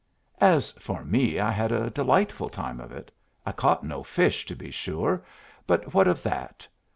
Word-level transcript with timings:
As 0.39 0.71
for 0.79 1.05
me, 1.05 1.39
I 1.39 1.51
had 1.51 1.71
a 1.71 1.91
delightful 1.91 2.49
time 2.49 2.79
of 2.79 2.91
it; 2.91 3.11
I 3.45 3.51
caught 3.51 3.83
no 3.83 4.01
fish, 4.01 4.47
to 4.47 4.55
be 4.55 4.71
sure: 4.71 5.23
but 5.67 5.93
what 5.93 6.07
of 6.07 6.23
that? 6.23 6.67